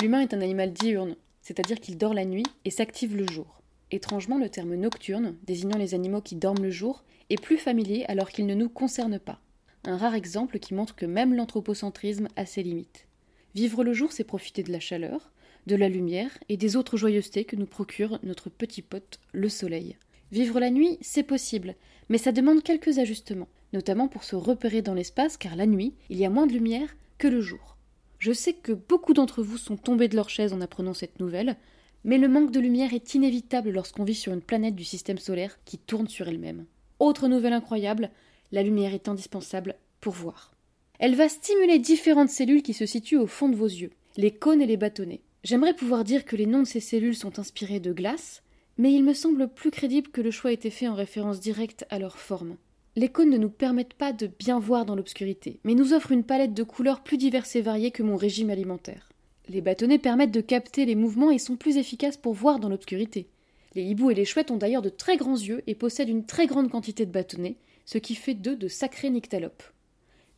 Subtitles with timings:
[0.00, 3.62] L'humain est un animal diurne, c'est-à-dire qu'il dort la nuit et s'active le jour.
[3.90, 8.30] Étrangement, le terme nocturne, désignant les animaux qui dorment le jour, est plus familier alors
[8.30, 9.40] qu'il ne nous concerne pas.
[9.84, 13.08] Un rare exemple qui montre que même l'anthropocentrisme a ses limites.
[13.56, 15.32] Vivre le jour, c'est profiter de la chaleur,
[15.66, 19.96] de la lumière et des autres joyeusetés que nous procure notre petit pote, le soleil.
[20.30, 21.74] Vivre la nuit, c'est possible,
[22.08, 26.18] mais ça demande quelques ajustements, notamment pour se repérer dans l'espace, car la nuit, il
[26.18, 27.77] y a moins de lumière que le jour.
[28.18, 31.56] Je sais que beaucoup d'entre vous sont tombés de leur chaise en apprenant cette nouvelle,
[32.04, 35.58] mais le manque de lumière est inévitable lorsqu'on vit sur une planète du système solaire
[35.64, 36.66] qui tourne sur elle-même.
[36.98, 38.10] Autre nouvelle incroyable,
[38.50, 40.52] la lumière est indispensable pour voir.
[40.98, 44.62] Elle va stimuler différentes cellules qui se situent au fond de vos yeux, les cônes
[44.62, 45.20] et les bâtonnets.
[45.44, 48.42] J'aimerais pouvoir dire que les noms de ces cellules sont inspirés de glace,
[48.78, 51.86] mais il me semble plus crédible que le choix ait été fait en référence directe
[51.90, 52.56] à leur forme.
[52.98, 56.24] Les cônes ne nous permettent pas de bien voir dans l'obscurité, mais nous offrent une
[56.24, 59.08] palette de couleurs plus diverses et variées que mon régime alimentaire.
[59.48, 63.28] Les bâtonnets permettent de capter les mouvements et sont plus efficaces pour voir dans l'obscurité.
[63.76, 66.48] Les hiboux et les chouettes ont d'ailleurs de très grands yeux et possèdent une très
[66.48, 67.54] grande quantité de bâtonnets,
[67.84, 69.62] ce qui fait d'eux de sacrés nyctalopes.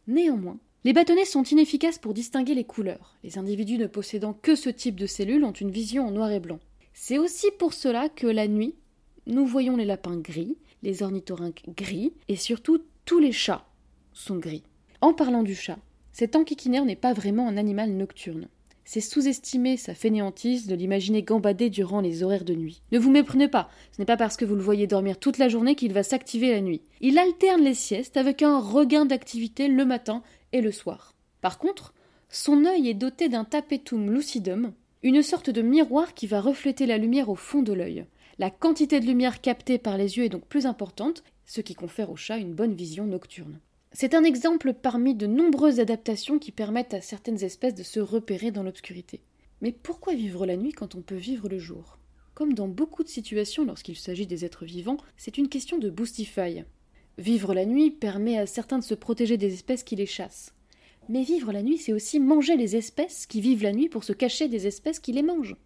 [0.06, 3.16] Néanmoins, les bâtonnets sont inefficaces pour distinguer les couleurs.
[3.24, 6.40] Les individus ne possédant que ce type de cellules ont une vision en noir et
[6.40, 6.60] blanc.
[6.92, 8.74] C'est aussi pour cela que la nuit,
[9.30, 13.66] nous voyons les lapins gris, les ornithorynques gris, et surtout tous les chats
[14.12, 14.64] sont gris.
[15.00, 15.78] En parlant du chat,
[16.12, 18.48] cet enquiquinaire n'est pas vraiment un animal nocturne.
[18.84, 22.82] C'est sous-estimer sa fainéantise de l'imaginer gambader durant les horaires de nuit.
[22.90, 25.48] Ne vous méprenez pas, ce n'est pas parce que vous le voyez dormir toute la
[25.48, 26.82] journée qu'il va s'activer la nuit.
[27.00, 31.14] Il alterne les siestes avec un regain d'activité le matin et le soir.
[31.40, 31.94] Par contre,
[32.28, 36.98] son œil est doté d'un tapetum lucidum, une sorte de miroir qui va refléter la
[36.98, 38.04] lumière au fond de l'œil.
[38.41, 42.10] La quantité de lumière captée par les yeux est donc plus importante, ce qui confère
[42.10, 43.60] au chat une bonne vision nocturne.
[43.92, 48.50] C'est un exemple parmi de nombreuses adaptations qui permettent à certaines espèces de se repérer
[48.50, 49.20] dans l'obscurité.
[49.60, 51.98] Mais pourquoi vivre la nuit quand on peut vivre le jour?
[52.32, 56.64] Comme dans beaucoup de situations lorsqu'il s'agit des êtres vivants, c'est une question de boostify.
[57.19, 60.54] Vivre la nuit permet à certains de se protéger des espèces qui les chassent.
[61.10, 64.14] Mais vivre la nuit, c'est aussi manger les espèces qui vivent la nuit pour se
[64.14, 65.56] cacher des espèces qui les mangent.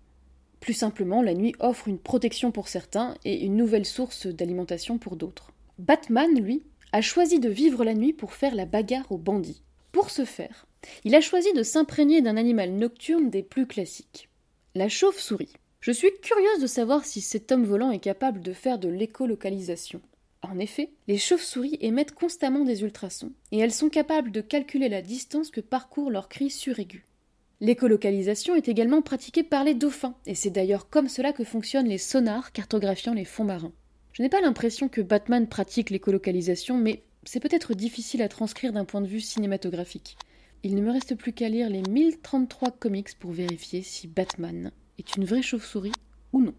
[0.64, 5.16] Plus simplement, la nuit offre une protection pour certains et une nouvelle source d'alimentation pour
[5.16, 5.52] d'autres.
[5.78, 9.60] Batman, lui, a choisi de vivre la nuit pour faire la bagarre aux bandits.
[9.92, 10.64] Pour ce faire,
[11.04, 14.30] il a choisi de s'imprégner d'un animal nocturne des plus classiques.
[14.74, 15.53] La chauve-souris.
[15.80, 20.00] Je suis curieuse de savoir si cet homme volant est capable de faire de l'écolocalisation.
[20.41, 25.03] En effet, les chauves-souris émettent constamment des ultrasons, et elles sont capables de calculer la
[25.03, 27.04] distance que parcourent leurs cris suraigus.
[27.64, 31.97] L'écolocalisation est également pratiquée par les dauphins, et c'est d'ailleurs comme cela que fonctionnent les
[31.97, 33.72] sonars cartographiant les fonds marins.
[34.12, 38.84] Je n'ai pas l'impression que Batman pratique l'écolocalisation, mais c'est peut-être difficile à transcrire d'un
[38.84, 40.19] point de vue cinématographique.
[40.62, 45.16] Il ne me reste plus qu'à lire les 1033 comics pour vérifier si Batman est
[45.16, 45.92] une vraie chauve-souris
[46.34, 46.54] ou non.